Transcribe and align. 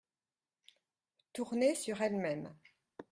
Tourner 1.31 1.75
sur 1.75 2.01
elle-même. 2.01 2.51